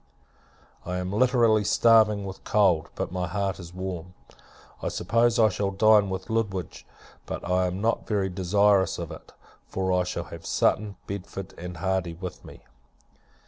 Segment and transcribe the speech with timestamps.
[0.83, 4.15] I am literally starving with cold; but my heart is warm.
[4.81, 6.87] I suppose I shall dine with Lutwidge:
[7.27, 9.31] but I am not very desirous of it;
[9.67, 12.61] for I shall have Sutton, Bedford, and Hardy, with me.